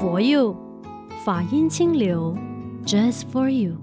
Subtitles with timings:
[0.00, 0.56] For you，
[1.26, 2.34] 法音清流
[2.86, 3.76] ，Just for you。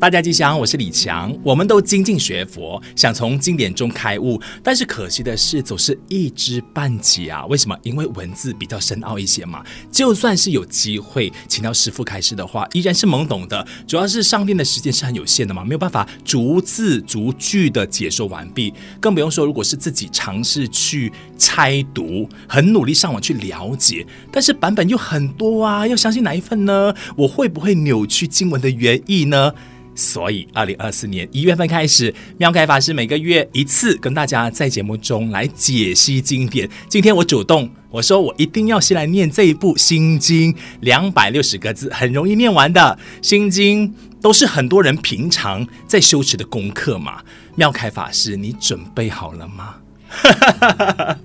[0.00, 1.36] 大家吉祥，我是李强。
[1.42, 7.44] 我们都精进学佛，想从经典中开悟，但是可惜的是，总是一知半解啊。
[7.46, 7.76] 为什么？
[7.82, 9.60] 因为文字比较深奥一些嘛。
[9.90, 13.66] 就算是有机会请到师父开示的话，依然是懵懂的。
[13.88, 18.72] 主要是上殿的时间是很有限的嘛，没有办法逐字逐句的解说完毕。
[19.00, 26.94] 更不用说，如果是自己尝试去拆读，很努力上网去了解，但是版本又很多啊，要相信哪一份呢？
[27.16, 29.52] 我会不会扭曲经文的原意呢？
[29.98, 36.70] 所以，二零二四年一月份开始，妙开法师每个月一次跟大家在节目中来解析经典。
[36.88, 43.88] 今天我主动，我说我一定要先来念这一部《心经》，两百六十个字，很容易念完的《心经》，
[44.22, 47.20] 都是很多人平常在修持的功课嘛。
[47.56, 49.74] 妙开法师，你准备好了吗？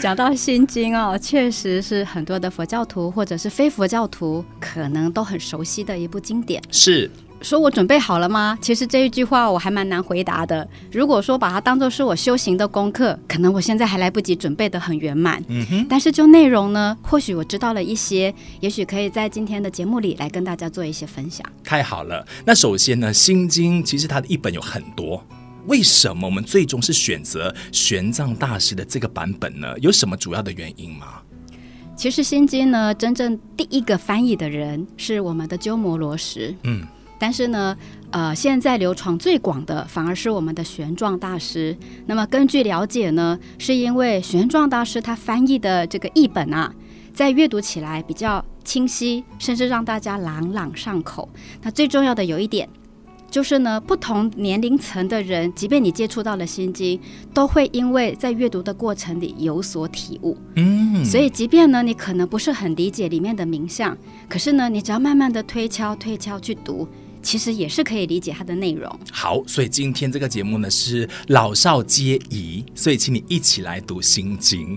[0.00, 6.62] 讲到《心经》哦，确实是很多的佛教徒或者是非佛教徒可能都很熟悉的一部经典。
[6.72, 7.10] 是。
[7.42, 8.58] 说我准备好了吗？
[8.60, 10.66] 其实这一句话我还蛮难回答的。
[10.90, 15.42] 如果说把它当做是我修行的功课，可能我现在还来不及准备得很圆满。
[15.48, 15.86] 嗯哼。
[15.88, 21.46] 但是就内容呢，或许我知道了一些，也许可以在今天的节目里来跟大家做一些分享。
[21.62, 22.26] 太好了。
[22.44, 25.22] 那首先呢，《心经》其实它的一本有很多，
[25.66, 29.78] 为什么我们最终是选择玄奘大师的这个版本呢？
[29.80, 31.20] 有什么主要的原因吗？
[31.94, 36.52] 其实《心经》呢，真正第一个翻译的人是我们的鸠摩罗什。
[36.64, 36.82] 嗯。
[37.18, 37.76] 但是呢，
[38.10, 41.76] 呃，现在流传最广的反而是我们的玄奘大师。
[42.06, 46.72] 那么根据了解呢，是因为玄奘大师他翻译的这个译本啊，
[47.12, 51.28] 在阅读起来比较清晰，甚至让大家朗朗上口。
[51.62, 52.68] 那最重要的有一点，
[53.30, 56.98] 就是呢，不同年龄层的人，即便你接触到了心经，
[57.34, 60.36] 都会因为在阅读的过程里有所体悟。
[60.54, 63.96] 嗯，所以即便呢，你可能不是很理解里面的名相，
[64.28, 66.88] 可是呢，你只要慢慢的推敲推敲去读。
[67.22, 68.88] 其实也是可以理解它的内容。
[69.10, 74.76] 好，所以今天这个节目呢是老少皆宜，所以请你一起来读《心经》。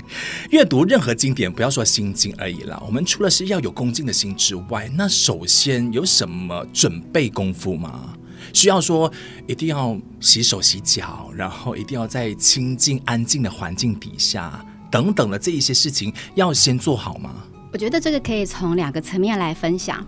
[0.50, 2.82] 阅读任何经典，不要说《心经》而已啦。
[2.84, 8.16] 我们除了是要有恭敬的心之外，那首先有什么准备功夫吗？
[8.54, 9.12] 需要说
[9.48, 17.32] 一定要洗手洗脚，然后一定要在清静安静的环境底下，等等的这一些事情要先做好吗？
[17.72, 20.06] 我觉得这个可以从两个层面来分享。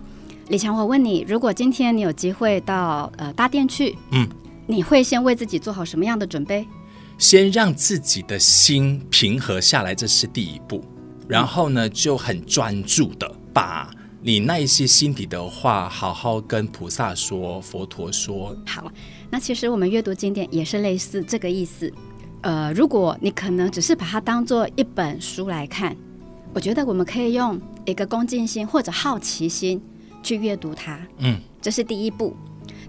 [0.48, 4.28] 李强，我问你，如果今天你有机会到呃大殿去，嗯，
[4.68, 6.68] 你会先为自己做好什么样的准备？
[7.18, 10.84] 先让自己的心平和下来，这是第一步。
[11.28, 13.90] 然后呢，就很专注的把
[14.24, 18.56] 你那一些心底的话，好好跟菩萨说、佛陀说。
[18.68, 18.92] 好，
[19.30, 21.92] 那其实我们阅读经典也是类似这个意思。
[22.42, 25.96] 呃，如果你可能只是把它当做一本书来看，
[26.54, 29.82] 我觉得我们可以用一个恭敬心或者好奇心。
[30.24, 32.38] 去阅读它，嗯，这是第一步。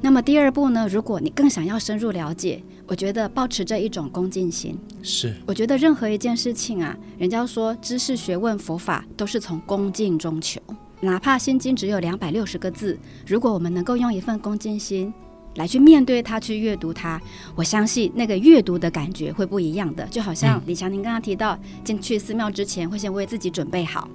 [0.03, 0.87] 那么第二步呢？
[0.87, 4.79] 如果你更想要深入了解，我觉得保持着一种恭敬心。
[5.03, 10.61] 是，我觉得任何一件事情啊，人家说知识、学问、佛法都是从恭敬中求。
[11.05, 12.97] 哪怕心经只有两百六十个字，
[13.27, 15.13] 如果我们能够用一份恭敬心
[15.57, 17.21] 来去面对它、去阅读它，
[17.57, 20.07] 我相信那个阅读的感觉会不一样的。
[20.07, 24.09] 就好像李强您刚刚提到，进去寺庙之前会先为自己准备好。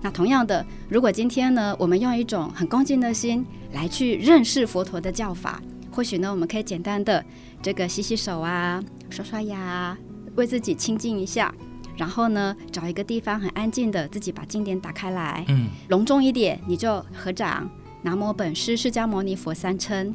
[0.00, 5.62] 那同样的，如果今天呢，我们用一种很恭敬的心来去认识佛陀的教法，
[5.92, 7.22] 或许呢，我们可以简单的
[7.60, 9.94] 这个洗洗手啊，刷刷牙，
[10.36, 11.54] 为自己清净一下，
[12.00, 17.68] 然后呢，找一个地方很安静的，自己把经典打开来，嗯，隆重一点，你就合掌，
[18.00, 20.14] 南无本师释迦牟尼佛三称。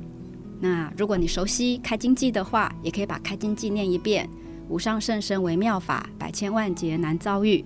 [0.60, 4.28] 那如果你熟悉开经记的话，也可以把开经记念一遍：
[4.68, 7.64] 无上甚深微妙法，百千万劫难遭遇。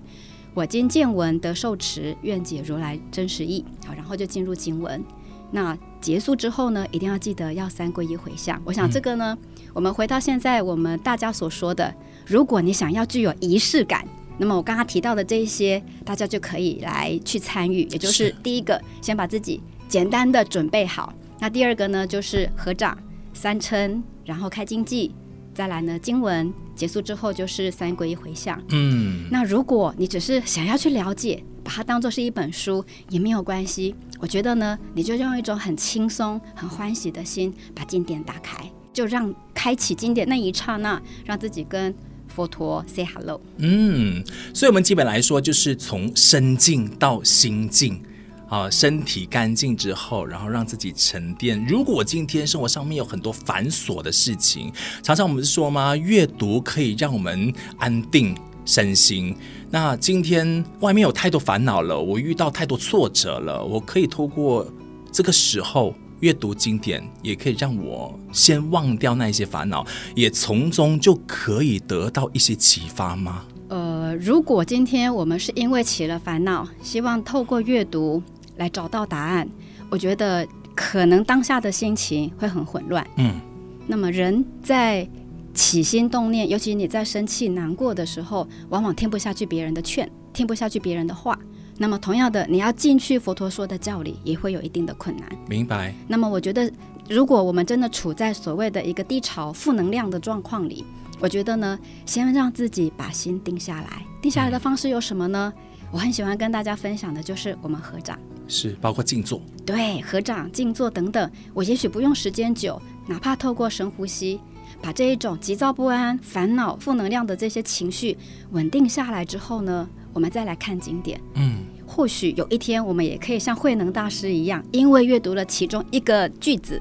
[0.52, 3.64] 我今见闻得受持，愿解如来真实义。
[3.86, 5.02] 好，然后就进入经文。
[5.50, 8.60] 那结束之后呢，一定要记得要三皈依回向。
[8.66, 11.94] 我想这个呢，嗯、我们回到现在我们大家所说的，
[12.30, 14.06] 如果你想要具有仪式感，
[14.38, 17.82] 那么我刚刚提到的这一些，大家就可以来去参与。
[17.90, 21.12] 也就是第一个，先把自己简单的准备好。
[21.40, 22.96] 那第二个呢，就是合掌
[23.34, 25.12] 三称，然后开经济。
[25.52, 28.62] 再来呢，经文结束之后就是三皈依回向。
[28.68, 33.92] 嗯，那如果你只是想要去了解，把它当做是一本书也没有关系。
[34.20, 41.92] 我觉得呢，你就用一种很轻松、很欢喜的心把经典打开，就让开启经典那一刹那，让自己跟
[42.34, 43.40] 佛陀 say hello。
[43.58, 44.24] 嗯，
[44.54, 48.00] 所以我们基本来说就是从身静到心静。
[48.48, 51.64] 啊，身体干净之后，然后让自己沉淀。
[51.66, 54.72] 如果今天生活上面有很多繁琐的事情，
[55.04, 55.94] 常常我们是说吗？
[55.94, 59.36] 阅读可以让我们安定，身心。
[59.70, 64.66] 那今天外面有太多烦恼了，我遇到太多挫折了，我可以透过
[65.12, 69.84] 这个时候阅读经典，也可以让我先忘掉那些烦恼，
[70.14, 73.44] 也从中就可以得到一些启发吗？
[73.68, 78.22] 呃，如果今天我们是因为起了烦恼，希望透过阅读
[78.56, 79.48] 来找到答案，
[79.90, 83.06] 我觉得可能当下的心情会很混乱。
[83.16, 83.40] 嗯，
[83.86, 85.08] 那么人在。
[85.52, 91.36] 起心动念，尤其你在生气、难过的时候，往往听不下去别人的劝，听不下去别人的话。
[91.82, 95.26] 那么，同样的，你要进去佛陀说的教里，也会有一定的困难。
[95.48, 95.94] 明白。
[96.06, 96.70] 那么，我觉得，
[97.08, 100.84] 如果我们真的处在所谓的一个低潮、负能量的状况里，
[101.20, 104.04] 我觉得呢，先让自己把心定下来。
[104.20, 105.50] 定下来的方式有什么呢？
[105.56, 111.30] 嗯、我很喜欢跟大家分享的，就是我们合掌，是包括静坐，对，合掌、静坐等等。
[111.54, 114.38] 我也许不用时间久，哪怕透过深呼吸。
[114.82, 118.16] 把这一种急躁不安、烦恼、负能量的这些情绪
[118.50, 121.20] 稳定下来之后呢，我们再来看经典。
[121.34, 126.80] 嗯，或许有一天我们也可以像慧能大师一样，因为阅读了其中一个句子，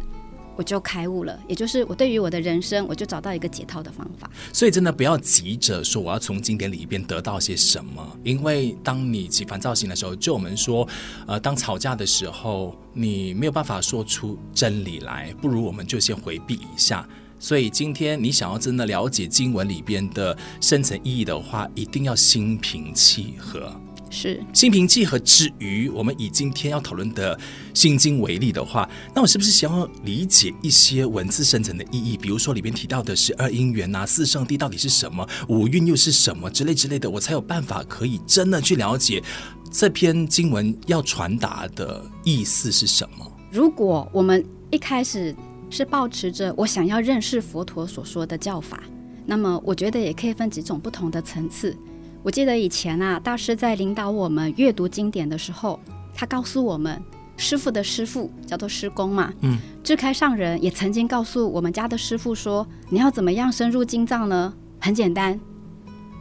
[0.55, 1.39] 我就开悟了。
[1.47, 4.29] 也就是我对于我的人生，我就找到一个解套的方法。
[4.51, 10.87] 所以真的不要急着说我要从经典里边得到些什么，因为当你起烦躁型的时候，就我们说，
[11.27, 17.07] 呃，当吵架的时候，你没有办法说出真理来，不如我们就先回避一下。
[17.39, 23.73] 所以今天你想要真的了解经文里边的深层意义的话，一定要心平气和。
[24.11, 27.39] 是心平气和之余，我们以今天要讨论的
[27.75, 32.17] 心经为例的话，那我是不是想要理解一些文字深层的意义？
[32.17, 39.23] 比如说里边提到的十二因缘呐，四圣谛到底是什么，五蕴又是什么之类之类的，我才有办法可以真的去了解
[39.71, 43.31] 这篇经文要传达的意思是什么。
[43.51, 45.35] 如果我们一开始。
[45.69, 48.81] 是保持着我想要认识佛陀所说的教法，
[49.25, 51.75] 那么我觉得也可以分几种不同的层次。
[52.23, 55.79] 我记得以前啊，大师在领导我们阅读经典的时候，
[56.13, 57.01] 他告诉我们，
[57.37, 64.53] 师傅的师傅叫做师公嘛，嗯，智开上人也曾经告诉我们家的师傅说，你要怎么样深入经藏呢？
[64.81, 65.39] 很简单，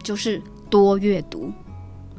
[0.02, 0.40] 就是
[0.70, 1.52] 多阅读。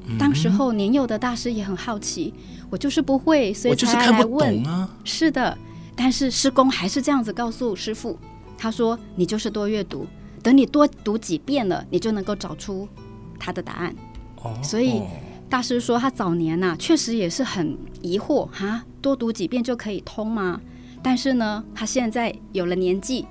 [0.05, 2.33] 嗯、当时候年幼的大师也很好奇，
[2.69, 4.61] 我就是不会，所以才来问。
[5.03, 5.57] 是的。
[6.01, 8.17] 但是师公还是这样子告诉师傅，
[8.57, 10.07] 他说：“你就是多阅读，
[10.41, 12.87] 等你多读几遍了，你就能够找出
[13.37, 13.93] 他的答案。”
[14.41, 15.01] 哦，所以
[15.49, 20.61] 大师说他早年呐、啊，确实也是很疑惑哈，多读几遍就可以通吗？
[21.03, 23.27] 但是呢，他现在有了年纪，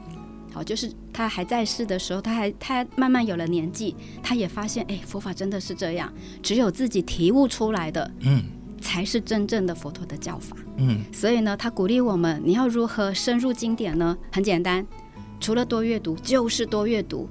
[0.52, 6.12] 好，就是他还在世的时候，他还他慢慢有了年纪，他也发现，哎，佛法真的是这样，
[6.42, 8.44] 只有自己体悟出来的，嗯。
[8.80, 10.56] 才是真正的佛陀的教法。
[10.76, 14.16] 嗯，所以呢，他鼓励我们，你要如何深入经典呢？
[14.32, 14.86] 很简单，
[15.40, 17.28] 除了多阅读，就是多阅读。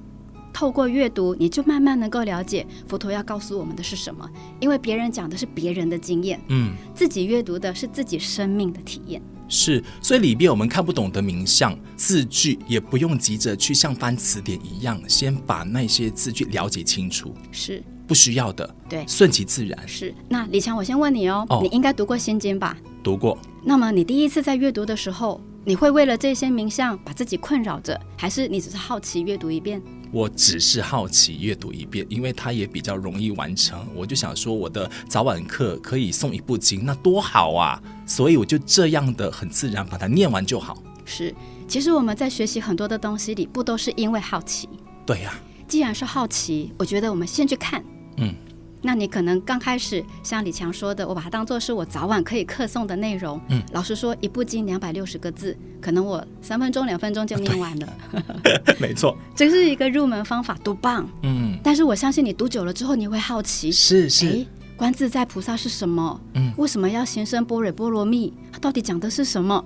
[0.54, 4.28] 透过阅读，你就慢慢能够了解佛陀要告诉我们的是什么。
[4.60, 9.22] 因为别人讲的是别人的经验，嗯，自己阅读的是自己生命的体验。
[9.48, 17.34] 是，所以里边我们看不懂的名相字句，也不用急着去像翻词典一样，先把那些字句了解清楚。
[17.52, 17.84] 是。
[18.08, 19.88] 不需要的，对，顺其自然。
[19.88, 20.14] 是。
[20.30, 22.78] 那李强，我先问你哦，哦，你应该读过《心经》吧？
[23.04, 23.38] 读过。
[23.64, 29.82] 那么你第一次在阅读的时候，你会为了这些名相把自己困扰着，还是你只是好奇阅读一遍？
[30.14, 33.86] 我只是好奇阅读一遍，因为它也比较容易完成。
[33.94, 37.82] 我就想说，我的早晚课可以送一部经，那多好啊！
[38.06, 40.82] 所以我就这样的很自然把它念完就好。
[41.04, 41.36] 是。
[41.68, 44.70] 其实我们在学习很多的东西里，不都是因为好奇？
[45.06, 45.44] 对呀、啊。
[45.68, 47.84] 既然是好奇，我觉得我们先去看。
[48.18, 48.34] 嗯，
[48.82, 53.40] 那你可能刚开始像李强说的，我把它当做是我早晚可以课诵的内容。
[53.50, 57.94] 嗯，老实说，一部经两百六十个字，可能我三分钟、两分钟就念完了。
[58.80, 61.10] 没错，这是一个入门方法，多棒！
[61.24, 64.46] 嗯，但是我相信你读久了之后，你会好奇，是是，
[64.76, 66.20] 观自在菩萨是什么？
[66.34, 68.32] 嗯，为什么要行深般若波罗蜜？
[68.52, 69.64] 它到底讲的是什么？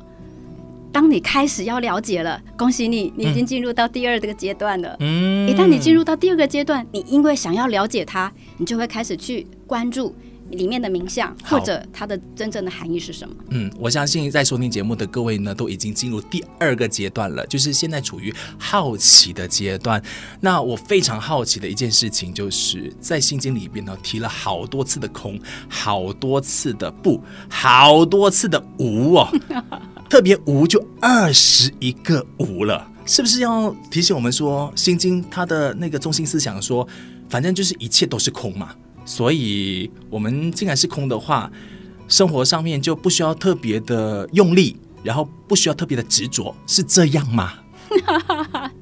[0.91, 4.95] 当你开始要了解了，恭喜你，你已经进入到第二个阶段了。
[4.99, 10.13] 嗯，一旦你进入到第二个阶段，你因为想要了解它，你就会开始去关注
[10.49, 13.33] 里面的名相，或者它的真正的含义是什么。
[13.51, 20.01] 嗯，我相信在收听节目的各位呢，都已经进入第二个阶段了，就是现在处于好奇的阶段。
[20.41, 29.29] 那我非常好奇的一件事情，就是在心经里边呢，提了好多次的空，好多次的不，好多次的无哦。
[30.11, 36.85] 特别无就二十一个无了，是不是要提醒我们说，《心经》它的那个中心思想说，
[37.29, 38.75] 反正就是一切都是空嘛。
[39.05, 41.49] 所以，我们既然是空的话，
[42.09, 47.53] 生活上面就不需要特别的用力，然后不需要特别的执着，是这样吗？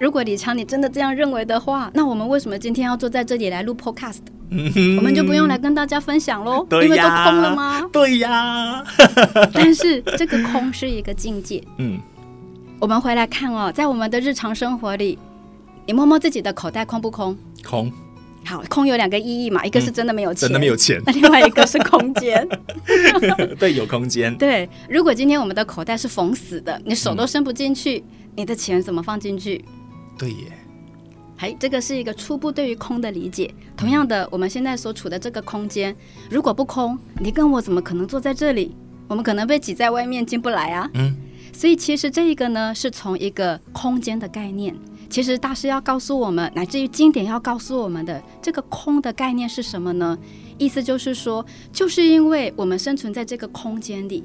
[0.00, 4.20] 如果李强你真的这样认为的话，那我们为什么今天要坐在这里来录 Podcast？
[4.96, 7.86] 我们就不用来跟大家分享喽，对，因为都空了吗？
[7.92, 8.82] 对呀。
[9.52, 11.62] 但是这个空是一个境界。
[11.76, 12.00] 嗯，
[12.80, 15.18] 我们回来看哦，在我们的日常生活里，
[15.84, 17.36] 你摸摸自己的口袋空不空？
[17.62, 17.92] 空。
[18.42, 22.48] 好，空有两个意义嘛，一个是真的没有钱，嗯、真的没有钱，那另外一个是空间。
[23.58, 24.34] 对，有空间。
[24.38, 28.04] 对，如果今天我们的口袋是缝死的，你手都伸不进去，嗯、
[28.36, 29.62] 你的钱怎么放进去？
[30.20, 30.52] 对耶。
[31.38, 33.50] 哎，这个是一个初步对于空的理解。
[33.74, 35.96] 同样的，我们现在所处的这个空间，
[36.28, 38.76] 如果不空，你跟我怎么可能坐在这里？
[39.08, 40.90] 我们可能被挤在外面进不来啊。
[40.92, 41.16] 嗯。
[41.54, 44.76] 所以其实这一个呢，是从一个空间的概念。
[45.08, 50.18] 其实大师要告诉我们，乃至于经典要告诉我们的这个空的概念是什么呢？
[50.58, 54.22] 意思就是说，就是因为我们生存在这个空间里，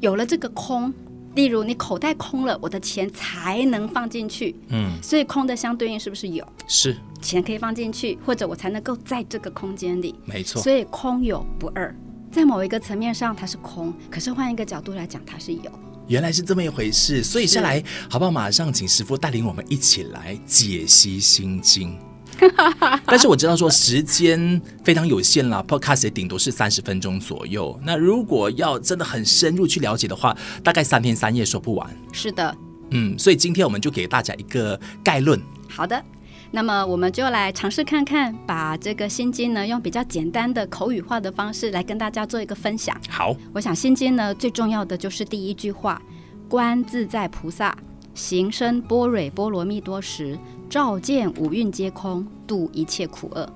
[0.00, 0.92] 有了这个空，
[1.36, 4.56] 例如你口袋空了，我的钱才能放进去。
[4.70, 6.44] 嗯，所以空的相对应是不是有？
[6.66, 10.14] 是，钱可以放进去，或者我才能够在这个空间里。
[10.24, 10.60] 没错。
[10.60, 11.94] 所以空有不二，
[12.32, 15.70] 在某一个层面上它是空，可是换一个角度来讲，它是有。
[16.08, 18.30] 原来是这么一回事，所以下来好不好？
[18.30, 21.98] 马上请师傅带领我们一起来解析心经。
[23.06, 27.78] 但是我知道说时间非常有限啦，Podcast 也顶多是三十分钟左右。
[27.84, 31.88] 那如果要真的很深入去了解的话，大概三天三夜说不完。
[32.12, 32.56] 是的，
[32.90, 35.40] 嗯，所以今天我们就给大家一个概论。
[35.68, 36.02] 好的，
[36.50, 42.96] 那么我们就来尝试看看，把这个心经呢，用比较简单的口语化的方式来跟大家做一个分享。
[43.08, 46.00] 好，我想心经呢最重要的就是第一句话：
[46.48, 47.76] 观自在菩萨
[48.14, 50.38] 行深般若波罗蜜多时。
[50.68, 53.48] 照见五蕴皆空，度一切苦厄。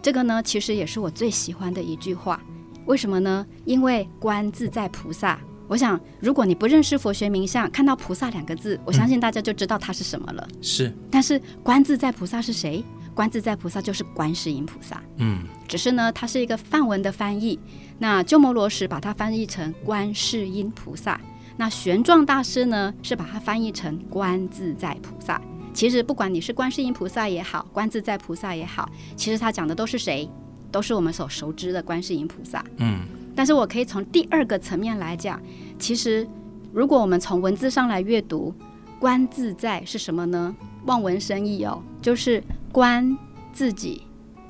[0.00, 2.40] 这个呢，其实也是我最喜欢的一句话。
[2.86, 3.44] 为什么呢？
[3.64, 5.38] 因为观自在菩萨。
[5.68, 10.48] 我想，如果你不认识佛学名相，看到菩萨两个字，我相信大家就知道它是什么了。
[10.62, 10.92] 是。
[11.10, 12.84] 但是观自在菩萨是谁？
[13.14, 15.02] 观自在菩萨就是观世音菩萨。
[15.16, 15.40] 嗯。
[15.66, 17.58] 只是呢，它是一个梵文的翻译。
[17.98, 21.20] 那鸠摩罗什把它翻译成观世音菩萨。
[21.56, 25.42] 那玄奘大师呢，是把它翻译成观自在菩萨。
[25.76, 30.26] 其实不管你是观世音菩萨也好，观自在菩萨也好，其实他讲的都是谁？
[30.72, 32.64] 都是我们所熟知的观世音菩萨。
[32.78, 33.00] 嗯。
[33.34, 35.38] 但是我可以从第二个层面来讲，
[35.78, 36.26] 其实
[36.72, 38.54] 如果我们从文字上来阅读，
[38.98, 40.56] 观自在是什么呢？
[40.86, 42.42] 望文生义哦，就是
[42.72, 43.14] 观
[43.52, 44.00] 自己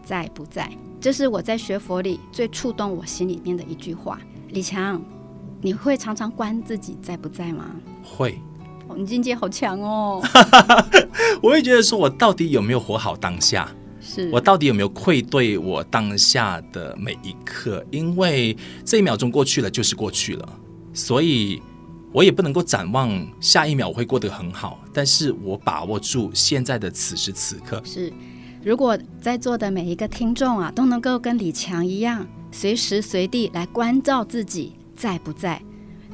[0.05, 0.71] 在不在。
[1.01, 4.21] 这是我在学佛里最触动我心里面的一句话。
[4.51, 5.03] 李强，
[5.61, 7.75] 你会常常观自己在不在吗？
[8.05, 8.39] 会。
[8.95, 10.23] 你境界好强哦！
[11.43, 13.69] 我会觉得说，我到底有没有活好当下？
[14.01, 17.85] 是我到底有没有愧对我当下的每一刻？
[17.91, 20.49] 因为这一秒钟过去了，就是过去了，
[20.95, 21.61] 所以
[22.13, 24.81] 我也不能够展望下一秒我会过得很好。
[24.93, 27.83] 但是我把握住现在的此时此刻。
[27.85, 28.13] 是，
[28.63, 35.61] 如果在座的每一个听众啊，都能够跟李强一样，随时随地来关照自己在不在。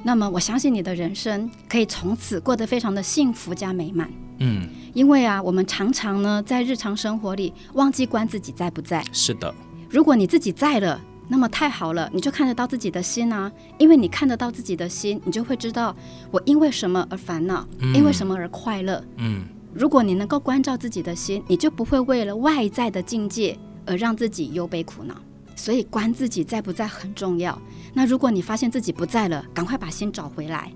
[0.02, 4.10] 那么我相信你的人生可以从此过得非常的幸福加美满。
[4.38, 9.04] 嗯，因为啊，我们常常呢在日常生活里忘记关自己在不在。
[9.12, 9.54] 是的，
[9.88, 13.50] 如果你自己在了，那么太好了，你就看得到自己的心啊。
[13.78, 15.94] 因为你看得到自己的心，你就会知道
[16.32, 19.02] 我因为什么而烦恼，嗯、因为什么而快乐。
[19.18, 23.56] 嗯，如果你能够关照自己的心，你就不会为了外在的境界
[23.86, 25.14] 而让自己忧悲苦恼。
[25.54, 27.60] 所以观自己在不在很重要。
[27.94, 30.72] 那如果你发现自己不在了，赶快把心找回来。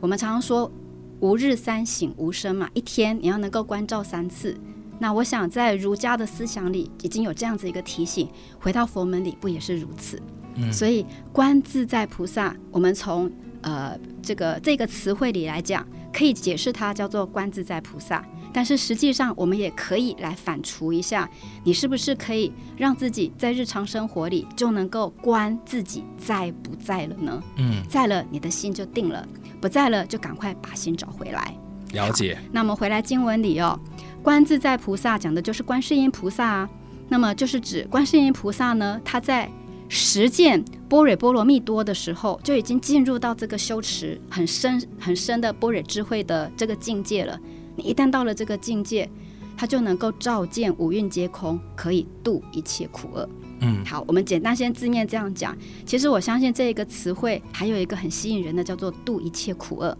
[0.00, 0.70] 我们常常说
[1.20, 4.56] “吾日三省吾身”嘛，一天你要能够关照三次。
[5.00, 8.28] 那我想在儒家的思想里已经有这样子一个提醒，
[8.58, 10.20] 回到佛门里不也是如此？
[10.54, 10.72] 嗯。
[10.72, 13.30] 所以观自在菩萨，我们从
[13.62, 18.24] 呃这个这个词汇里来讲，可以解释它叫做观自在菩萨。
[18.52, 21.28] 但是实际上，我们也可以来反刍一下，
[21.64, 27.42] 你是不是可以让自己在日常生活里就能够观自己在不在了呢？
[27.56, 29.22] 嗯，在了，你的心就定了；
[29.60, 31.54] 不在了，就赶快把心找回来。
[31.92, 32.38] 了解。
[32.52, 33.78] 那么回来经文里哦，
[34.22, 36.68] 观自在菩萨讲的就是观世音菩萨啊。
[37.08, 39.50] 那么就是指观世音菩萨呢，他在
[39.88, 47.40] 实践般若波罗蜜多的时候，就已经进入到这个修持很深很深的般若智慧的这个境界了。
[47.78, 49.08] 你一旦到了这个境界，
[49.56, 53.28] 他就能够照见五蕴皆空，可以度一切苦厄。
[53.60, 55.56] 嗯，好，我们简单先字面这样讲。
[55.86, 59.96] 其实我相信这一个词汇还有一个很吸引人的，叫做度一切苦厄。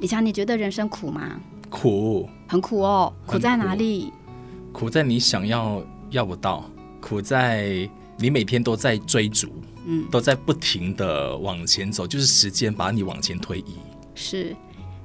[0.00, 1.38] 李强，你觉得人生苦吗？
[1.68, 3.12] 苦，很苦哦。
[3.26, 4.10] 苦在哪里？
[4.72, 6.64] 苦在你想要要不到，
[6.98, 9.48] 苦在你每天都在追逐，
[9.84, 13.76] 嗯，都在不停的往前走，就是时间把你往前推移。
[14.14, 14.56] 是。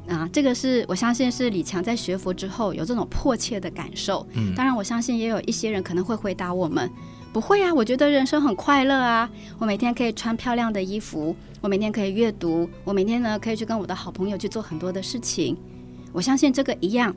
[0.07, 4.25] 啊，这个是我相信是李强在学佛之后有这种迫切的感受。
[4.33, 6.89] 嗯，当然我相信也有一些人可能会回答我们，
[7.33, 15.57] 不会啊，我觉得人生很快乐啊，我每天可以穿漂亮的衣服，我每天可以阅读，我每天呢可以去跟我的好朋友去做很多的事情。
[16.13, 17.13] 我相信这个一样，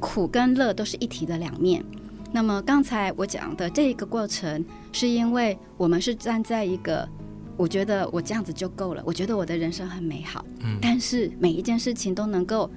[0.00, 1.84] 苦跟乐都是一体的两面。
[2.32, 7.08] 那么刚才我讲的这一个过程，是因为我们是站在一个。
[7.56, 9.02] 我觉得我这样子就够了。
[9.06, 12.70] 我觉得我的人生很美好，嗯，但是每一件事情都能够，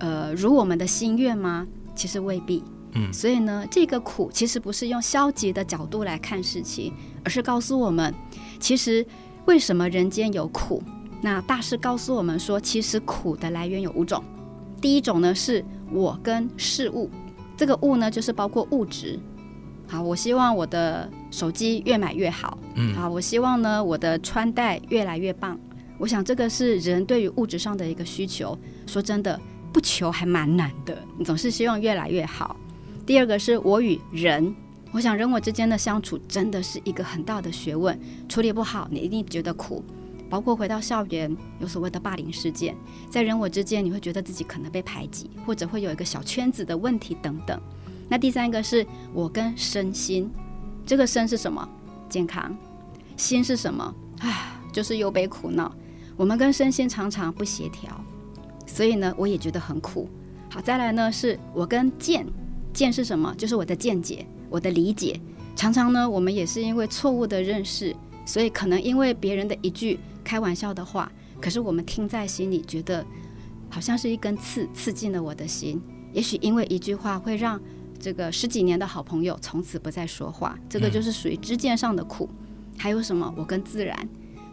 [0.00, 1.66] 呃，如我们的心愿吗？
[1.94, 2.62] 其实未必，
[2.92, 3.12] 嗯。
[3.12, 6.92] 所以呢，这个苦其实不是用消极的角度来看事情，
[7.24, 8.12] 而是告诉我们，
[8.58, 9.04] 其实
[9.46, 10.82] 为什么人间有苦？
[11.20, 14.22] 那大师告诉我们说，其实苦的来源有五种。
[14.80, 17.08] 第一种呢，是我跟事物，
[17.56, 19.18] 这个物呢，就是包括物质。
[19.86, 22.56] 好，我希望我的手机越买越好。
[22.76, 25.58] 嗯，好，我希望呢，我的穿戴越来越棒。
[25.98, 28.56] 我想这个是人对于物质上的一个需求。
[28.86, 29.40] 说真的，
[29.72, 30.96] 不求还蛮难的。
[31.18, 32.54] 你总是希望越来越好。
[33.04, 34.54] 第二个是我与人，
[34.92, 37.98] 我想人我之间的相处真的是一个很大的学问。
[38.28, 39.84] 处理不好，你一定觉得苦。
[40.30, 42.76] 包括回到校园，有所谓的霸凌事件，
[43.10, 47.60] 在人我之间，你会觉得自己可能被排挤，或者会有一个小圈子的问题等等。
[48.08, 50.30] 那第三个是我跟身心，
[50.86, 51.68] 这个身是什么？
[52.08, 52.56] 健康。
[53.16, 53.94] 心是什么？
[54.20, 55.72] 啊，就是忧悲苦恼。
[56.16, 57.88] 我们跟身心常常不协调，
[58.66, 60.08] 所以呢，我也觉得很苦。
[60.50, 62.26] 好，再来呢，是我跟见，
[62.72, 63.34] 见是什么？
[63.36, 65.20] 就是我的见解，我的理解。
[65.56, 67.94] 常常呢，我们也是因为错误的认识，
[68.26, 71.10] 所以可能因为别人的一句开玩笑的话，
[71.40, 73.04] 可是我们听在心里，觉得
[73.70, 75.80] 好像是一根刺，刺进了我的心。
[76.12, 77.60] 也许因为一句话会让。
[78.04, 82.28] 这个十几年的好朋友从此不再说话，这个就是属于知见上的苦。
[82.76, 83.32] 还有什么？
[83.34, 84.06] 我跟自然，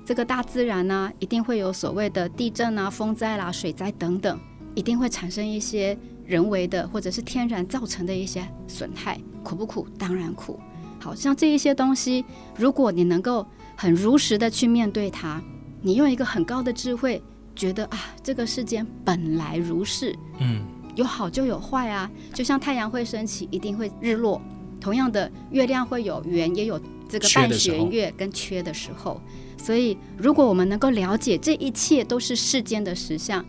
[0.05, 4.39] 这个大自然呢，一定会有所谓的地震啊、风灾啦、水灾等等，
[4.73, 9.85] 一定会产生一些人为的或者是天然造成的一些损害，苦不苦？
[9.99, 10.57] 当然苦。
[10.97, 12.23] 好像这一些东西，
[12.55, 15.43] 如果你能够很如实的去面对它，
[15.81, 17.21] 你用一个很高的智慧，
[17.53, 20.63] 觉得啊，这个世间本来如是，嗯。
[20.95, 24.41] 有好就有坏啊，就像太阳会升起，一定会日落。
[24.79, 29.21] 同样的，月亮会有圆，也有这个半弦月跟缺的时候。
[29.57, 33.45] 所以，如果我们能够了解这一切都是世间的实相，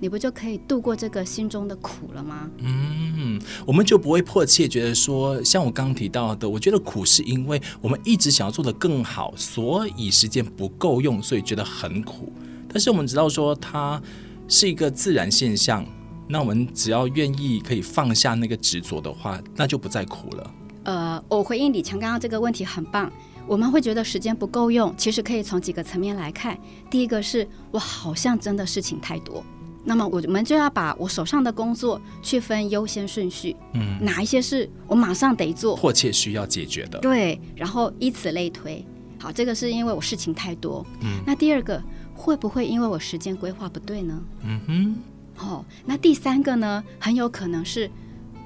[0.00, 2.50] 你不就可以度过这个心中的苦了吗？
[2.58, 12.32] 嗯，我们就不会迫切觉得说，像我刚刚提到的，我觉得苦是因为我们一直想要做得更好，所以时间不够用，所以觉得很苦。
[12.68, 14.02] 但是我们知道说，它
[14.48, 15.86] 是一个自然现象。
[16.32, 20.54] 那我们只要愿意可以放下那个执着的话，那就不再苦了。
[20.84, 23.12] 呃，我回应李强刚刚这个问题很棒。
[23.46, 26.58] 我们会觉得时间不够用，其实可以从几个层面来看。
[26.88, 29.44] 第一个是我好像真的事情太多，
[29.84, 33.54] 那么我们就要把我手上的工作去分优先顺序。
[33.74, 36.98] 嗯，哪一些是我马上得做、迫切需要解决的？
[37.00, 38.82] 对，然后以此类推。
[39.18, 40.86] 好，这个是因为我事情太多。
[41.02, 41.82] 嗯，那第二个
[42.14, 44.22] 会不会因为我时间规划不对呢？
[44.44, 44.96] 嗯哼。
[45.38, 47.90] 哦，那第三个呢，很有可能是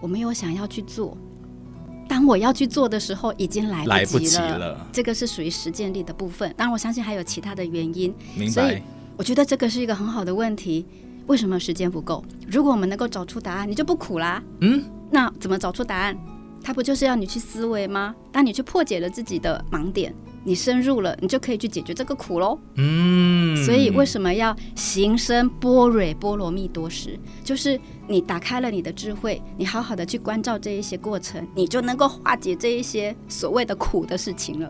[0.01, 1.17] 我没有想要去做，
[2.09, 4.87] 当我要去做的时候，已经来不及了。
[4.93, 6.53] 这个是属于实践力的部分。
[6.57, 8.15] 当然，我相信还有其他的原因。
[8.37, 8.53] 明白。
[8.53, 8.83] 所以
[9.17, 10.87] 我觉得这个是一个很好的问题。
[11.27, 12.25] 为什么时间不够？
[12.47, 14.43] 如果我们能够找出答案，你就不苦啦。
[14.61, 14.85] 嗯。
[15.11, 16.17] 那怎么找出答案？
[16.67, 18.13] 它不就是要你去思维吗？
[18.33, 20.13] 当你去破解了自己的盲点。
[20.43, 22.59] 你深入了，你就可以去解决这个苦喽。
[22.75, 27.19] 嗯，所以为什么要行深般若波罗蜜多时？
[27.45, 34.69] 就是你打开了你的智慧，你好好的去关照这一些过程，你就能够化解这一些所谓的苦的事情了。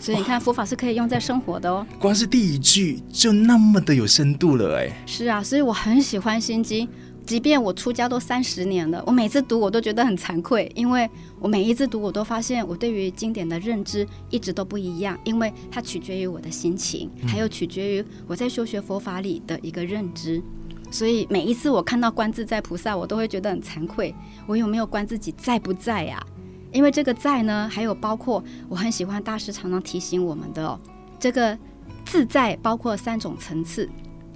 [0.00, 1.84] 所以你看，佛法是可以用在生活的哦。
[1.98, 4.92] 光是第一句就那么的有深度了，哎。
[5.06, 6.88] 是啊，所以我很喜欢心经。
[7.26, 11.10] 即便我出家都三十年了，我每次读我都觉得很惭愧，因为
[11.40, 20.40] 我每一次读我都发现我对于经典的认知一直都不一样，因为它取决于我的心情，还有取决于我在修学佛法里的一个认知。
[20.88, 24.14] 所以每一次我看到观自在菩萨，我都会觉得很惭愧，
[24.46, 26.24] 我有没有观自己在不在呀？
[26.72, 30.78] 因为这个在呢，还有包括我很喜欢大师常常提醒我们的哦，
[31.18, 31.58] 这个
[32.04, 33.90] 自在包括三种层次，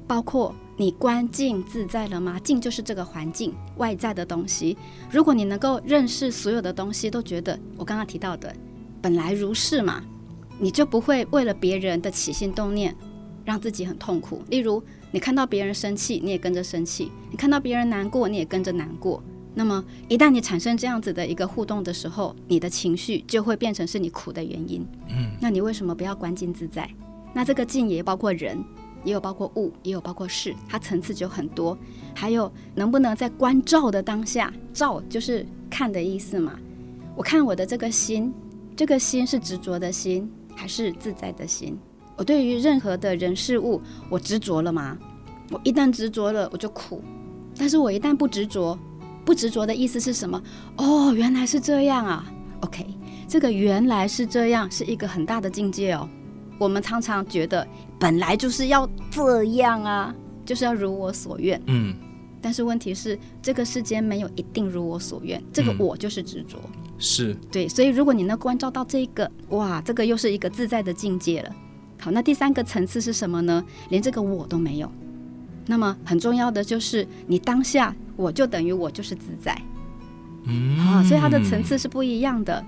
[0.09, 0.53] 包括。
[0.81, 2.41] 你观境自在了吗？
[2.43, 4.79] 境就是这个环境外在的东西。
[5.11, 8.51] 如果你能够认识所有的东西，都觉得我刚刚提到的
[9.03, 10.03] 本来如是嘛，
[10.59, 12.97] 你就不会为了别人的起心动念
[13.45, 14.43] 让自己很痛苦。
[14.49, 19.23] 例如，你看到别人生气，你也跟着生气；你看到别人难过，你也跟着难过。
[19.53, 24.81] 那么，一旦你产生这样子的一个互动的时候，你的情绪就会变成是你苦的原因。
[25.11, 26.89] 嗯，那你为什么不要观境自在？
[27.35, 28.65] 那这个境也包括人。
[29.05, 31.77] 也有包括物，也有包括事，它层次就很多。
[32.15, 36.59] 还有能不能在观照的当下，照就是看的意思嘛？
[37.17, 38.33] 我看我的这个心，
[38.77, 41.79] 这个心是执着的心，还是自在的心？
[42.17, 44.99] 我对于任何的人事物，我执着了吗？
[45.51, 47.01] 我一旦执着了，我就苦；
[47.57, 48.79] 但是我一旦不执着，
[49.25, 50.43] 不执着的意思是什么？
[50.77, 52.31] 哦，原来是这样啊。
[52.61, 52.87] OK，
[53.27, 56.09] 这个原来是这样，是一个很大的境界哦。
[56.61, 57.67] 我们常常觉得
[57.99, 61.59] 本来就是要这样啊，就是要如我所愿。
[61.65, 61.95] 嗯，
[62.43, 66.59] 但是问题是，这个世间没有一定如我所愿，这个我就是执着。
[66.63, 71.51] 嗯，是，对，所以如果你能关照到这个，哇，这个又是一个自在的境界了。
[71.99, 73.65] 好，那第三个层次是什么呢？
[73.89, 74.93] 连这个我都没有。
[75.67, 79.59] 那么很重要的就是，你当下我就等于我就是自在。
[80.45, 82.63] 嗯，啊，所以它的层次是不一样的。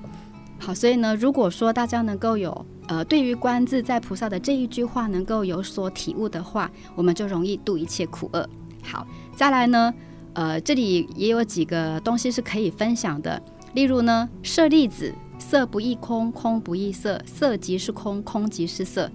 [0.65, 2.67] 好，所以呢，如果说大家能够有。
[2.89, 8.47] 呃，对于观自在菩萨的这一句话能够有所体悟的话，我们就容易度一切苦厄。
[8.83, 9.95] 好，再来呢，
[10.35, 13.41] 呃，这里也有几个东西是可以分享的。
[13.75, 19.11] 例如呢，舍利子，色不异空，空不异色，色即是空，空即是色。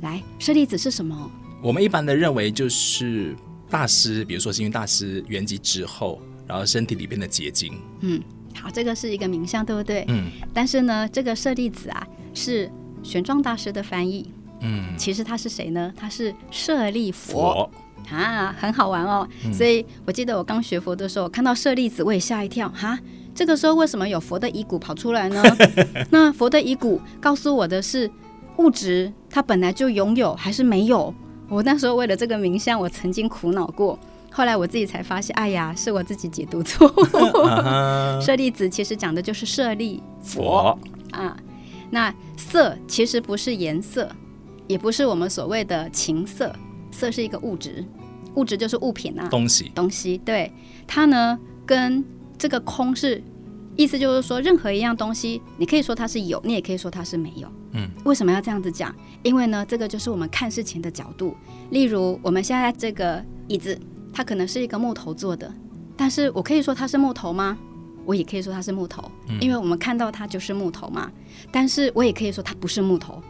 [0.00, 1.30] 来，舍利子是什么？
[1.60, 3.34] 我们一般的认为就是
[3.68, 7.74] 大师，比如说星云大师圆寂之后，然后身体里边的结晶。
[8.00, 8.22] 嗯，
[8.60, 10.04] 好，这个是一个名相，对不对？
[10.08, 10.30] 嗯。
[10.52, 12.70] 但是呢，这个舍利子啊，是。
[13.00, 14.28] 玄奘大师的翻译，
[14.60, 15.90] 嗯，其实他是谁呢？
[15.96, 17.70] 他是舍利佛，
[18.04, 19.26] 佛啊，很好玩哦。
[19.46, 22.68] 嗯、所以我记得我刚学佛的时候，看到舍利子，我也吓一跳。
[22.70, 22.98] 哈，
[23.32, 25.40] 这个时候为什么有佛的遗骨跑出来呢？
[26.10, 28.10] 那佛的遗骨告诉我的是，
[28.56, 31.14] 物质它本来就拥有还是没有？
[31.48, 33.96] 我那时候为了这个名相，我曾经苦恼过。
[34.30, 36.92] 后来我自己才发现，哎呀，是我自己解读错。
[38.22, 40.78] 舍利子其实讲的就是舍利，佛
[41.10, 41.36] 啊。
[41.90, 44.10] 那色其实不是颜色，
[44.66, 46.54] 也不是我们所谓的情色，
[46.90, 47.84] 色是一个物质，
[48.34, 50.18] 物质就是物品啊，东西，东西。
[50.18, 50.52] 对，
[50.86, 52.04] 它呢跟
[52.36, 53.22] 这个空是，
[53.74, 57.50] 意思就是说，任何一样东西，你可以说它是有，你也可以说它是没有。
[57.72, 58.94] 嗯，为什么要这样子讲？
[59.22, 61.34] 因为呢，这个就是我们看事情的角度。
[61.70, 63.78] 例如，我们现在这个椅子，
[64.12, 65.52] 它可能是一个木头做的，
[65.96, 67.56] 但是我可以说它是木头吗？
[68.04, 71.10] 我也可以说它是木头，因为我们看到它就是木头嘛。
[71.52, 73.22] 但是我也可以说它不是木头。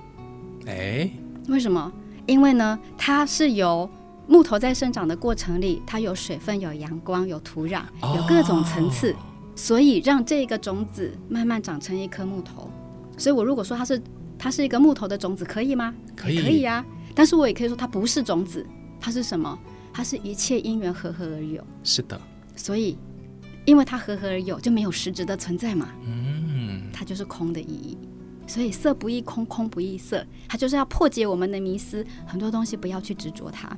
[0.66, 1.10] 哎，
[1.48, 1.92] 为什么？
[2.26, 3.90] 因为呢，它是由
[4.28, 7.82] 木头在生长的过程里，它有水分、有阳光、有土壤、
[8.14, 9.16] 有各种层次，
[9.56, 12.70] 所以让这个种子慢慢长成一颗木头。
[13.16, 14.00] 所以我如果说它是
[14.38, 15.92] 它是一个木头的种子，可以吗？
[16.14, 16.84] 可以，可以呀。
[17.16, 18.64] 但是我也可以说它不是种子，
[19.00, 19.58] 它是什么？
[19.98, 21.60] 它是一切因缘和合而有。
[21.82, 22.20] 是的。
[22.54, 22.96] 所以。
[23.66, 25.90] 因为它合合而有，就没有实质的存在嘛。
[26.06, 27.98] 嗯，它就是空的意义。
[28.46, 33.68] 所以色不异空，空不异色，它就是要破解我们的迷思，很多东西不要去执着它。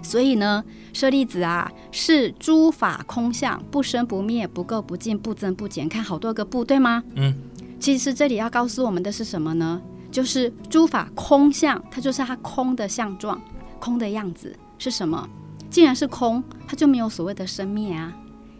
[0.00, 5.88] 所以呢，舍利子啊，是诸法空相，不生不灭，不垢不净，不增不减。
[5.88, 7.02] 看好多个不，对吗？
[7.16, 7.34] 嗯，
[7.80, 9.82] 其实这里要告诉我们的是什么呢？
[10.12, 13.42] 就是诸法空相，它就是它空的相状，
[13.80, 15.28] 空的样子是什么？
[15.70, 18.12] 既然是空，它就没有所谓的生灭啊。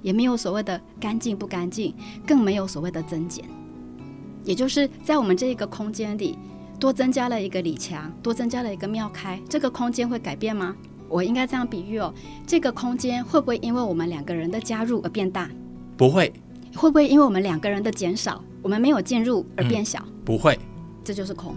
[0.02, 1.94] 也没有所谓的干净不干净，
[2.26, 3.44] 更没有所谓的增减。
[4.44, 6.38] 也就是在我们这一个空间里，
[6.78, 10.74] 多增加了一个李强，多增加了一个庙开，这个空间会改变吗？
[11.06, 12.14] 我应该这样比喻哦，
[12.46, 15.50] 这个空间会不会因为我们两个人的加入而变大？
[15.98, 16.32] 不会。
[16.74, 20.02] 会不会因为我们两个人的减少，我们没有进入而变小？
[20.06, 20.58] 嗯，不会。
[21.04, 21.54] 这就是空。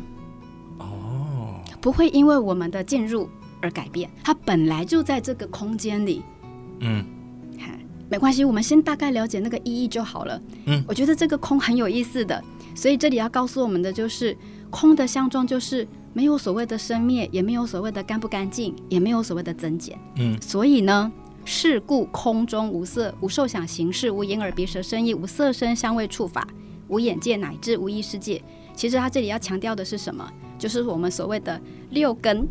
[0.79, 1.61] 哦。
[1.79, 3.29] 不会因为我们的进入
[3.63, 6.21] 而改变，它本来就在这个空间里。
[6.81, 7.03] 嗯。
[8.09, 10.39] 没关系，我们先大概了解那个意义就好了。
[10.65, 12.43] 嗯，我觉得这个空很有意思的，
[12.75, 14.37] 所以这里要告诉我们的就是，
[14.69, 19.97] 空的相状就是没有所谓的生灭，也没有所谓的干不干净，也没有所谓的增减。
[20.17, 21.11] 嗯，所以呢，
[21.43, 26.47] 是故空中无色，无受想行识，无眼耳鼻舌身意，无色声香味触法，
[26.89, 28.39] 无眼界乃至无意识界。
[28.75, 30.31] 其实他这里要强调的是什么？
[30.59, 32.47] 就是我们所谓的六根，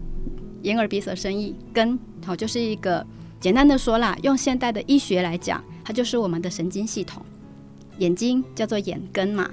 [0.62, 3.06] 眼耳鼻舌身意根，好，就是一个。
[3.40, 7.20] 简单的说啦，用现代的医学来讲，它就是我们的神经系统。
[7.98, 9.50] 眼睛叫做眼根嘛，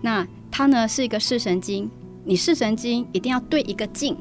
[0.00, 1.90] 那它呢是一个视神经。
[2.24, 4.16] 你视神经一定要对一个镜，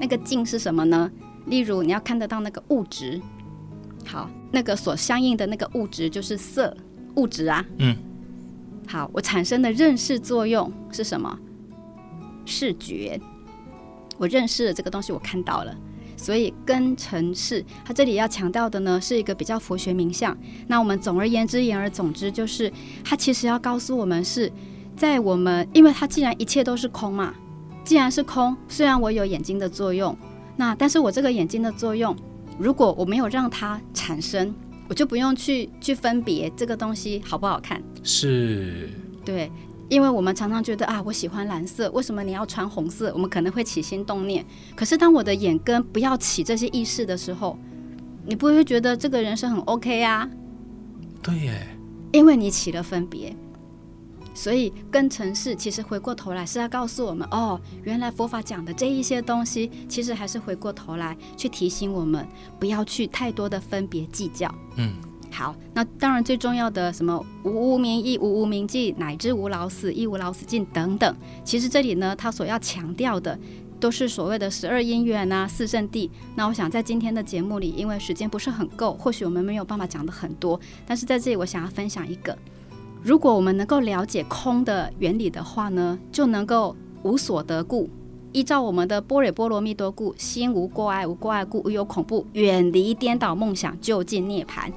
[0.00, 1.08] 那个镜是什么呢？
[1.46, 3.20] 例如你要看得到那个物质，
[4.04, 6.76] 好，那个所相应的那个物质就是色
[7.14, 7.64] 物质啊。
[7.78, 7.96] 嗯。
[8.88, 11.38] 好，我产生的认识作用是什么？
[12.44, 13.20] 视觉。
[14.18, 15.76] 我认识了这个东西，我看到了。
[16.16, 20.34] 所以根尘识，它这里要强调的呢，是一个比较佛学名相。
[20.68, 22.72] 那我们总而言之，言而总之，就是
[23.04, 24.50] 它其实要告诉我们是
[24.96, 27.34] 在我们，因为它既然一切都是空嘛，
[27.84, 30.16] 既然是空，虽然我有眼睛的作用，
[30.56, 32.16] 那但是我这个眼睛的作用，
[32.58, 34.54] 如果我没有让它产生，
[34.88, 37.82] 我就不用去去分别这个东西好不好看。
[38.02, 38.88] 是，
[39.24, 39.50] 对，
[39.88, 43.12] 因为我们常常觉得啊，我喜欢蓝色，为什么你要穿红色？
[43.12, 44.44] 我们可能会起心动念。
[44.74, 47.58] 可是当我的眼根不要起这些意识的时候，
[48.26, 50.28] 你不会觉得这个人是很 OK 啊？
[51.22, 51.66] 对耶，
[52.12, 53.34] 因为你起了分别。
[54.36, 62.26] 所以，跟城市其实回过头来是要告诉我们，哦，原来佛法讲的这一些东西，其实还是回过头来去提醒我们，
[62.58, 64.52] 不要去太多的分别计较。
[64.76, 64.94] 嗯，
[65.34, 73.36] 好，那当然最重要的什么无无明益、无无明尽，乃至无老死、亦无老死尽等等，其实这里呢，他所要强调的
[73.80, 76.08] 都是所谓的十二因缘啊、四圣谛。
[76.36, 82.38] 那我想在今天的节目里，因为时间不是很够，或许我们没有办法讲的很多，但是在这里我想要分享一个。
[83.02, 87.90] 如果我们能够了解空的原理的话呢，就能够无所得故，
[88.34, 94.68] 依照我们的般若波罗蜜多故，心无过爱，无过爱故，无有恐怖，远离颠倒梦想，就近涅槃。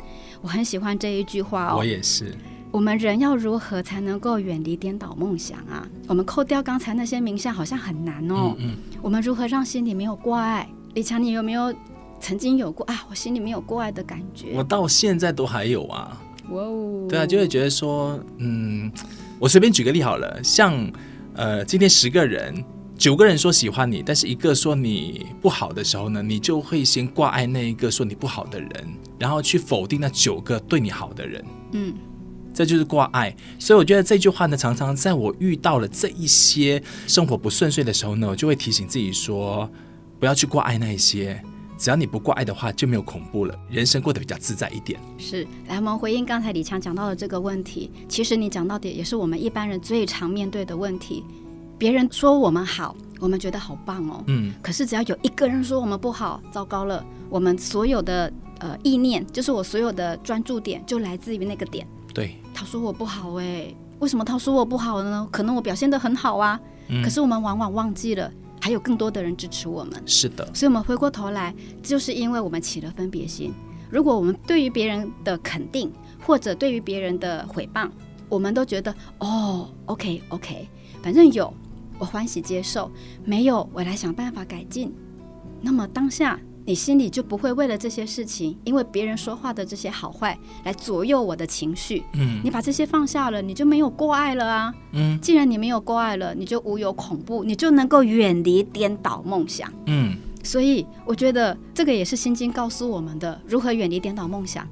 [0.44, 1.78] 我很喜欢这一句话哦。
[1.80, 2.36] 我也是。
[2.70, 5.88] 我们人要如何才能够远离颠倒梦想啊？
[6.08, 8.56] 我们扣掉刚才那些名相，好像很难哦。
[8.60, 8.78] 嗯，嗯。
[9.02, 10.70] 我们如何让心里没有挂碍？
[10.94, 11.74] 李强，你有没有
[12.20, 13.08] 曾经有过啊？
[13.10, 14.52] 我心里没有过爱的感觉。
[14.54, 16.22] 我到现在都还有啊。
[16.52, 18.92] 哇哦，对啊，就会觉得说，嗯，
[19.40, 20.88] 我随便举个例好了，像，
[21.34, 22.64] 呃，今天十个人，
[22.98, 28.70] 九个人说喜欢你，但是一个说你不好的时候呢，你就会先挂碍那一个说你不好的人，
[29.20, 31.94] 然后去否定那九个对你好的人，嗯，
[32.56, 33.36] 这就是挂碍。
[33.60, 39.70] 所以我觉得这句话呢，常常在我遇到了这一些生活不顺遂的时候呢，我就会提醒自己说，
[40.20, 41.40] 不要去挂碍那一些。
[41.78, 45.00] 只要你不挂碍的话，就没有恐怖了，人生过得比较自在一点。
[45.20, 47.92] 是，来，我们回应刚才李强讲到的这个问题。
[48.10, 51.24] 其实你讲到底也是我们一般人最常面对的问题。
[51.78, 54.24] 别人说我们好，我们觉得好棒哦。
[54.28, 54.54] 嗯。
[54.62, 61.88] 可是只要有一个人说我们不好，糟糕了，我们所有的呃意念，就是我所有的专注点，就来自于那个点。
[62.14, 62.36] 对。
[62.54, 65.28] 他说我不好哎，为什么他说我不好呢？
[65.32, 66.60] 可能我表现得很好啊。
[66.88, 67.04] 嗯。
[67.04, 68.32] 可是我们往往忘记了。
[68.60, 73.54] 还有更多的人支持我们，是的，所以，我们回过头来，就是因为我们起了分别心。
[73.90, 75.90] 如果我们对于别人的肯定，
[76.26, 77.88] 或者对于别人的诽谤，
[78.28, 80.68] 我们都觉得哦，OK OK，
[81.04, 81.54] 反正有，
[82.00, 82.90] 我欢喜接受；
[83.24, 84.94] 没有，我来想办法改进。
[85.62, 86.40] 那么当下。
[86.70, 92.04] 你心里就不会为了这些事情，因为别人说话的这些好坏来左右我的情绪。
[92.16, 94.74] 嗯，你把这些放下了，你就没有过爱了啊。
[94.92, 99.72] 嗯，既然你没有过爱了，你就无有恐怖，你就能够远离颠倒梦想。
[99.86, 104.68] 嗯，所以我觉得这个也是心经告诉我们的，如何远离颠倒梦想，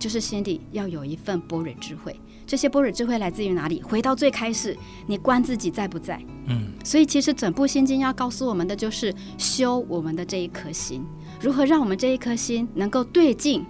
[0.00, 2.18] 就是心里要有一份般若智慧。
[2.46, 3.82] 这些般若智慧来自于哪里？
[3.82, 4.76] 回到最开始，
[5.06, 6.20] 你观自己在不在？
[6.46, 11.04] 嗯，所以其实整部心经要告诉我们的就是修我们的这一颗心，
[11.40, 13.64] 如何让我们这一颗心能够对境，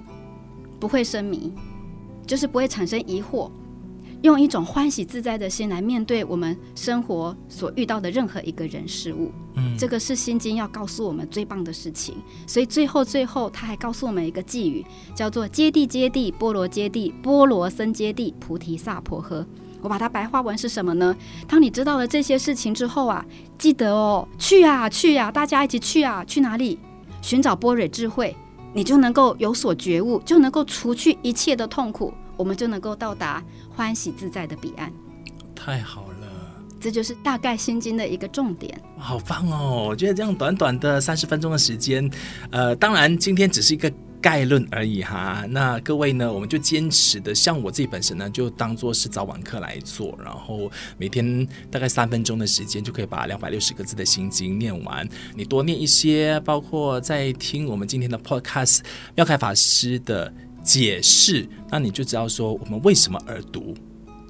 [0.81, 1.53] 不会生迷，
[2.27, 3.51] 就是不会产生疑惑。
[4.23, 12.15] 用一种欢喜自在的心来面对我们生活所遇到的任何一个人事物，嗯，这个是心经要告诉我们最棒的事情。
[12.47, 19.45] 所以最后最后，他还告诉我们一个寄语，叫做“揭谛揭谛，波罗揭谛，波罗僧揭谛，菩提萨婆诃”。
[19.83, 21.17] 我把它白话文是什么呢？
[21.49, 23.27] 当你知道了这些事情之后啊，
[23.59, 26.79] 记得哦，去啊去啊，大家一起去啊，去哪里？
[27.21, 28.37] 寻找般若智慧，
[28.73, 32.15] 你就能够有所觉悟，就能够除去一切的痛苦。
[32.43, 34.93] 我们就能够到达欢喜自在的彼岸，
[35.55, 36.27] 太好了！
[36.81, 38.77] 这就是大概心经的一个重点。
[38.99, 39.87] 好棒哦！
[39.91, 42.11] 我觉得这样短短的三十分钟的时间，
[42.51, 43.89] 呃，当然今天只是一个
[44.21, 45.45] 概论而已哈。
[45.51, 55.09] 那各位呢，我们就坚持的，像我自己本身呢，就当做是早晚课来做，然后每天大概三分钟的时间就可以把两百六十个字的心经念完。
[55.37, 58.81] 你多念一些，包括在听我们今天的 Podcast
[59.15, 60.35] 妙开法师的。
[60.63, 63.75] 解释，那你就知道说我们为什么而读，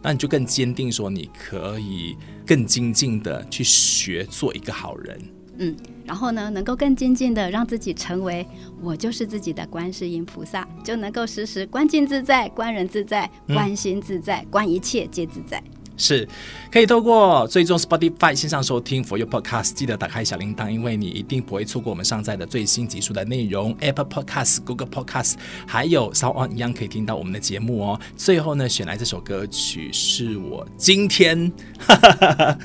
[0.02, 2.16] 那你就更坚定说你可以
[2.46, 5.20] 更精进的去学做一个好人。
[5.58, 8.44] 嗯，然后呢，能够更精进的让自己成为
[8.80, 15.62] 我就是自己的观世音菩萨，就能够时时观境自在、观人自在、观心自在、嗯、观一切皆自在。
[16.02, 16.28] 是，
[16.72, 23.72] 可以透过追踪 Spotify 线上收听 For You Podcast，记得打开小铃铛，因为你一定不会错过我们上载的最新集数的内容。
[23.78, 25.34] Apple Podcast、Google Podcast，
[25.64, 28.00] 还有 SoundOn 一样可以听到我们的节目哦。
[28.16, 32.58] 最后呢，选来这首歌曲是我今天哈哈哈哈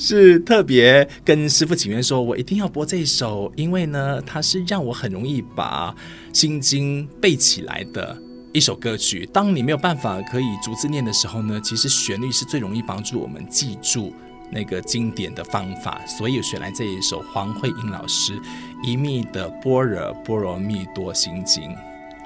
[0.00, 5.94] 是特别跟师傅请愿说，我一定要播这首，因为呢，它是让我很容易把
[6.32, 8.20] 心经背起来的。
[8.52, 14.12] 一首歌曲，当你没有办法可以逐字念的时候呢，其实旋律是最容易帮助我们记住
[14.50, 18.36] 那个经典的方法，所以选来这一首黄慧英老师
[18.82, 21.62] 一密的般若波罗蜜多心经。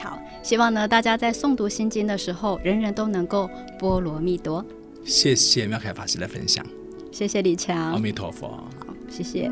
[0.00, 4.64] 好，希望呢大家在诵读心经的时候，人人都能够波罗蜜多。
[5.04, 6.64] 谢谢妙凯法师的分享，
[7.12, 8.48] 谢谢李强，阿弥陀佛，
[8.86, 9.50] 好，谢谢。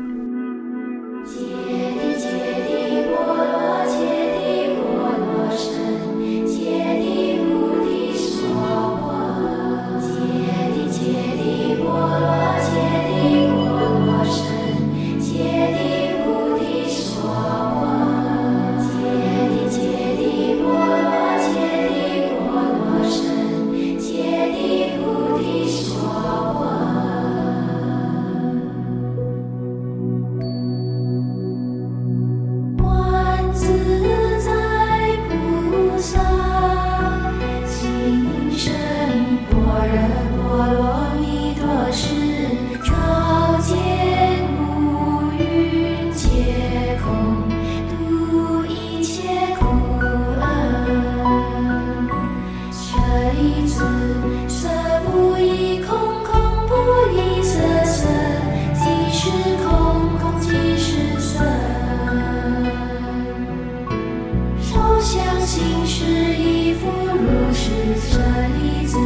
[65.85, 67.69] 是一佛如是
[67.99, 68.17] 舍
[68.57, 68.97] 利子，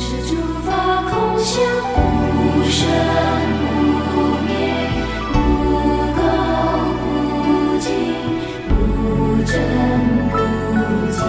[0.00, 0.30] 是诸
[0.62, 1.62] 法空相，
[2.32, 2.80] 不生
[4.10, 4.12] 不
[4.46, 4.50] 灭，
[5.32, 5.36] 不
[6.16, 6.20] 垢
[6.98, 7.06] 不
[7.78, 7.92] 净，
[8.68, 8.70] 不
[9.44, 9.52] 增
[10.30, 10.34] 不
[11.12, 11.20] 减。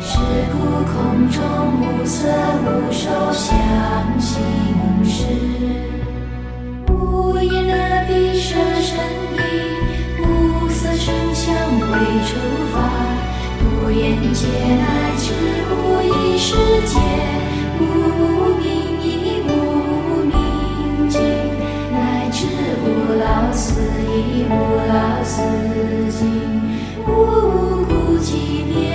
[0.00, 0.08] 是
[0.50, 0.54] 故
[0.90, 0.94] 空
[1.30, 1.36] 中
[1.80, 2.26] 无色，
[2.64, 3.46] 无受想
[4.18, 4.40] 行
[5.04, 5.18] 识，
[6.88, 8.98] 无眼耳鼻舌身
[9.36, 9.38] 意，
[10.18, 11.84] 无色声香味
[12.26, 12.30] 触
[12.72, 12.89] 法。
[13.90, 15.32] 无眼界乃至
[15.68, 16.54] 无意识
[16.86, 16.94] 界
[17.80, 18.64] 无无明
[19.02, 21.20] 亦无无明尽
[21.90, 22.46] 乃至
[22.84, 22.86] 无
[23.18, 24.54] 老死亦无
[24.86, 25.42] 老死
[26.08, 26.20] 尽
[27.04, 28.89] 无苦集灭